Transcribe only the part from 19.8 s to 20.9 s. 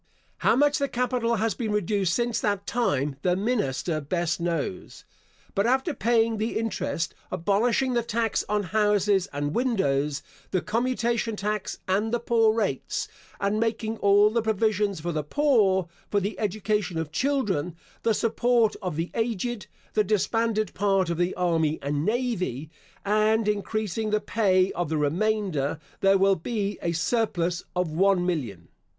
the disbanded